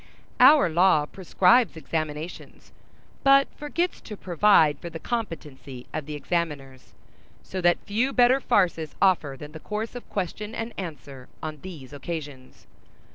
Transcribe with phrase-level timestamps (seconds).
[0.39, 2.71] Our law prescribes examinations,
[3.23, 6.95] but forgets to provide for the competency of the examiners;
[7.43, 11.93] so that few better farces offer than the course of question and answer on these
[11.93, 12.65] occasions.